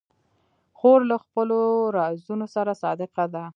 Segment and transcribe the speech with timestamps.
[0.77, 1.59] خور له خپلو
[1.97, 3.43] رازونو سره صادقه ده.